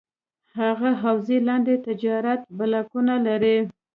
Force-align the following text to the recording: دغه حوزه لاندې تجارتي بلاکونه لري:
دغه 0.59 0.89
حوزه 1.01 1.37
لاندې 1.47 1.73
تجارتي 1.87 2.45
بلاکونه 2.57 3.15
لري: 3.27 3.57